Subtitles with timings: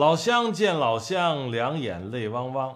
[0.00, 2.74] 老乡见老乡，两眼泪汪汪。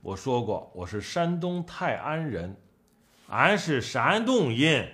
[0.00, 2.56] 我说过，我是山东泰安人，
[3.28, 4.90] 俺是山东人。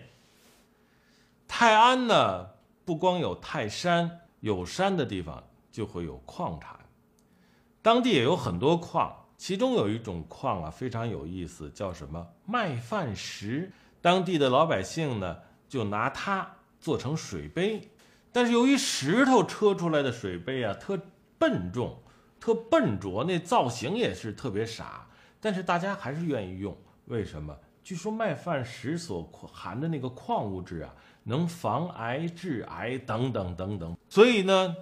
[1.46, 2.48] 泰安呢，
[2.84, 6.76] 不光有泰山，有山的地方就会有矿产，
[7.80, 13.70] 当地也有很多矿，其中有一种矿啊非常有意思，叫什么麦饭石。
[14.02, 15.36] 当地的老百姓呢，
[15.68, 17.88] 就拿它做成水杯，
[18.32, 20.98] 但是由于石头车出来的水杯啊，特
[21.38, 21.96] 笨重、
[22.40, 25.06] 特笨拙，那造型也是特别傻，
[25.40, 26.76] 但是大家还是愿意用。
[27.06, 27.56] 为什么？
[27.82, 34.76] 据说麦饭石所含的那个矿物质啊，能防癌治癌等等等等，所以呢，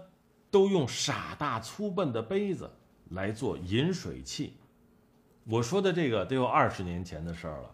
[0.50, 2.68] 都用傻大粗笨的杯子
[3.10, 4.56] 来做饮水器。
[5.44, 7.70] 我说的这个得有二十年前的事儿了。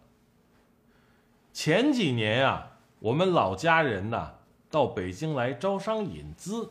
[1.55, 4.35] 前几年啊，我们老家人呐
[4.71, 6.71] 到北京来招商引资，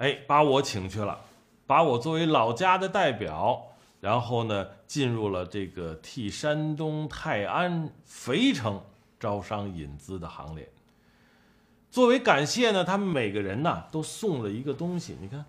[0.00, 1.20] 哎，把我请去了，
[1.66, 8.80] 把我作为老家的代表，然后呢进入了这个替山东泰安肥城
[9.18, 10.70] 招商引资的行列。
[11.90, 15.44] 作为感谢呢，他们每个人呢都送了一个东西，你看，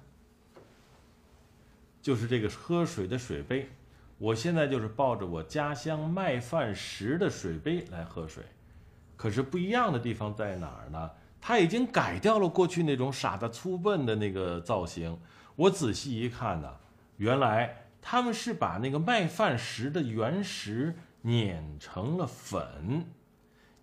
[2.01, 3.69] 就是这个喝水的水杯。
[4.17, 8.43] 我现在就是抱着我家乡麦饭石的水杯来喝水，
[9.15, 11.09] 可是不一样的地方在哪儿呢？
[11.41, 15.19] 它已经改掉了过去那种傻的粗笨的那个造型。
[15.55, 16.71] 我仔细一看呢，
[17.17, 23.05] 原来他们是把那个麦饭石的原石碾成了粉，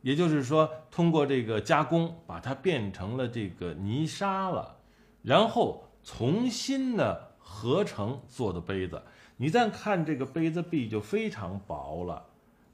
[0.03, 4.77] 也就是说，通过这个加工把它变成了这个泥沙了，
[5.23, 9.03] 然后重新的合成做的杯子。
[9.37, 12.25] 你再看这个杯子壁就非常薄了，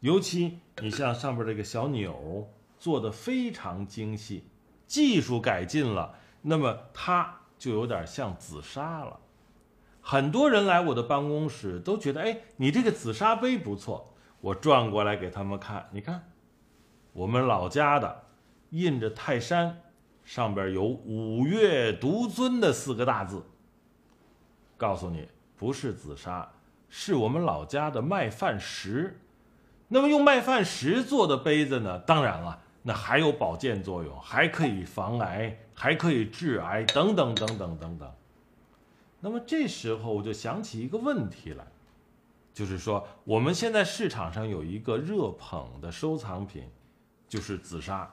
[0.01, 4.45] 尤其你像上边这个小钮做的非常精细，
[4.95, 9.19] 技术改进了，那么它就有点像紫砂了。
[10.01, 14.15] 很多人来我的办公室都觉得，哎，你这个紫砂杯不错。
[14.41, 16.31] 我转过来给他们看，你看，
[17.13, 18.23] 我们老家的，
[18.71, 19.81] 印着泰山，
[20.23, 23.45] 上边有“五岳独尊”的四个大字。
[24.77, 26.49] 告诉你，不是紫砂。
[26.89, 29.21] 是我们老家的麦饭石，
[29.89, 31.99] 那么用麦饭石做的杯子呢？
[31.99, 38.13] 当然了，那还有保健作用，还可以防癌，还可以治癌，等等等等等等。
[39.21, 41.67] 那么这时候我就想起一个问题来，
[42.53, 46.65] 就是说我们现在市场上有一个热捧的收藏品，
[47.27, 48.13] 就是紫砂。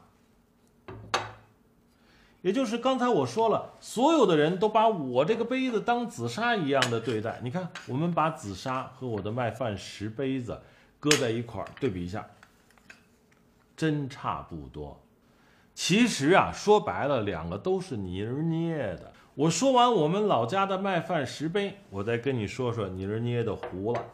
[2.42, 7.42] 也就是刚才我说了，所有的人都把我这个杯子当紫砂一样的对待。
[7.44, 10.62] 你看，我们把紫砂和我的麦饭石杯子
[10.98, 12.26] 搁在一块儿对比一下，
[13.82, 15.02] 真差不多。
[15.74, 19.12] 其实啊，说白了，两个都是泥儿捏的。
[19.34, 24.06] 我说完我们老家的麦饭石杯，我再跟你说说泥儿捏的壶了。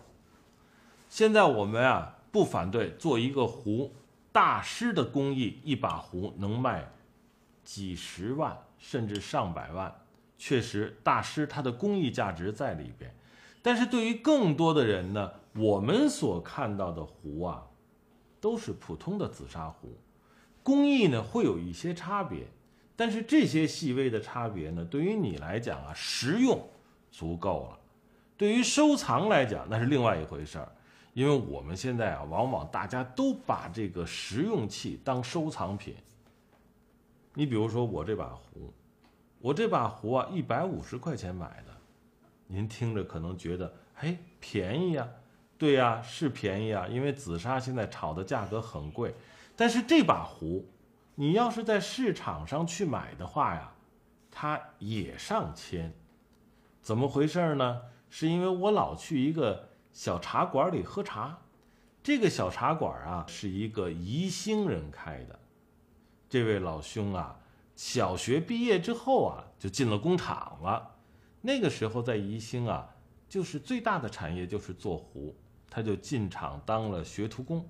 [1.09, 3.91] 现在我们啊不反对做一个壶，
[4.31, 6.89] 大师的工艺，一把壶能卖。
[7.65, 9.93] 几十万甚至上百万，
[10.37, 13.13] 确实大师他的工艺价值在里边。
[13.61, 17.63] 但是对于更多的人呢，我们所看到的壶啊，
[18.39, 19.89] 都是普通的紫砂壶，
[20.63, 22.47] 工艺呢会有一些差别。
[22.95, 26.67] 但是这些细微的差别呢，对于你来讲啊，实用
[27.11, 27.79] 足够了；
[28.35, 30.71] 对于收藏来讲，那是另外一回事儿。
[31.13, 35.95] 因为我们现在啊，往往大家都把这个实用器当收藏品。
[37.33, 38.73] 你比如说我这把壶，
[39.39, 41.75] 我这把壶啊，一百五十块钱买的，
[42.47, 45.07] 您听着可能觉得，嘿，便宜呀，
[45.57, 49.15] 对呀，是便宜啊，因为紫砂现在炒的价格很贵，
[49.55, 50.69] 但是这把壶，
[51.15, 53.73] 你要是在市场上去买的话呀，
[54.29, 55.93] 它也上千，
[56.81, 57.81] 怎么回事呢？
[58.09, 61.39] 是因为我老去一个小茶馆里喝茶，
[62.03, 65.39] 这个小茶馆啊，是一个宜兴人开的。
[66.29, 67.39] 这位老兄啊，
[67.75, 70.95] 小学毕业之后啊，就进了工厂了。
[71.41, 72.95] 那个时候在宜兴啊，
[73.27, 75.35] 就是最大的产业就是做壶，
[75.69, 77.67] 他就进厂当了学徒工。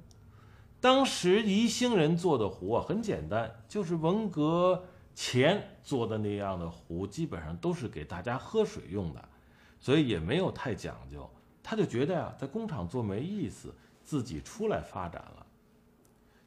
[0.79, 4.83] 当时宜兴人做的壶啊，很简单，就是文革
[5.15, 9.29] 前做的那样的壶，基本上都是给大家喝水用的，
[9.79, 11.29] 所以也没有太讲究。
[11.63, 13.73] 他就觉得呀，在工厂做没意思，
[14.03, 15.45] 自己出来发展了。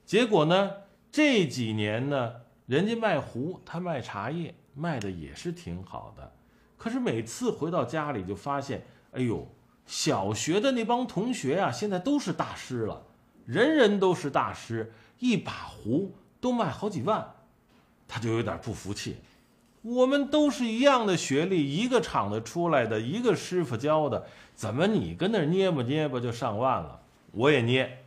[0.04, 0.72] 结果呢？
[1.12, 2.36] 这几年呢，
[2.66, 6.32] 人家卖壶，他卖茶叶，卖的也是挺好的。
[6.78, 9.44] 可是每次回到家里，就发现，哎呦，
[9.90, 13.02] 小学的那帮同学啊，现在都是大师了，
[13.44, 17.28] 人人都是大师，一把壶都卖好几万，
[18.06, 19.16] 他就有点不服气。
[19.82, 27.00] 我们都是一样的学历，一个厂子出来的，一个师傅教的，怎么你跟那儿捏吧捏吧就上万了？
[27.32, 28.04] 我也捏，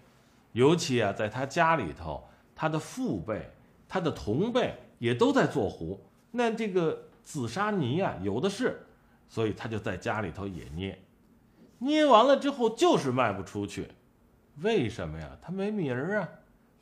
[0.53, 2.23] 尤其啊，在他家里头，
[2.55, 3.51] 他的父辈、
[3.89, 5.99] 他的同辈也都在做壶，
[6.31, 8.81] 那这个紫砂泥啊有的是，
[9.27, 10.97] 所以他就在家里头也捏，
[11.83, 13.89] 捏完了之后就是卖不出去，
[14.61, 15.37] 为什么呀？
[15.41, 16.29] 他没名儿啊。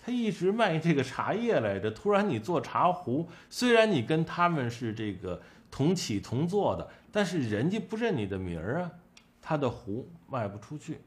[0.03, 5.39] 他一直卖这个茶叶来着，突然你做茶壶，虽然你跟他们是这个
[5.69, 8.91] 同起同坐的，但是人家不认你的名儿啊，
[9.39, 11.01] 他的壶卖不出去，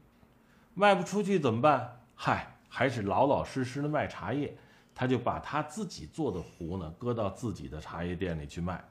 [0.73, 1.99] 卖不出去怎么办？
[2.15, 4.55] 嗨，还是老老实实的卖茶叶，
[4.93, 8.81] 他就把他自己做的壶呢，搁到自己的茶叶店里去卖。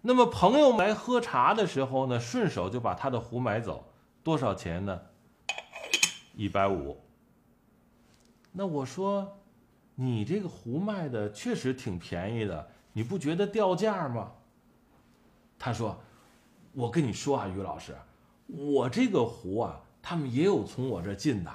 [0.00, 3.91] 那么朋友来喝茶的时候呢，顺手就把他的壶买走，
[4.22, 5.00] 多少钱呢？
[6.34, 6.96] 一百五。
[8.52, 9.40] 那我说，
[9.94, 14.32] 你这个壶卖的确实挺便宜的，你不觉得掉价吗？
[15.58, 15.98] 他说
[16.72, 17.96] ：“我跟你说啊，于老师，
[18.46, 21.50] 我这个壶啊，他们也有从我这进的，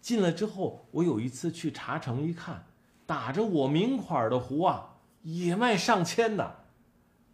[0.00, 2.64] 进了之后，我有一次去茶城一看，
[3.06, 6.64] 打着我名款的壶啊，也卖上千的。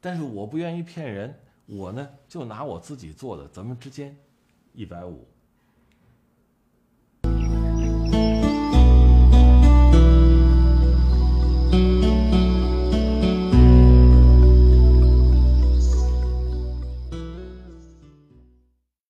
[0.00, 4.16] 但是我不愿意骗人，我呢就拿我自己做的，咱们之间
[4.72, 5.26] 一百五。”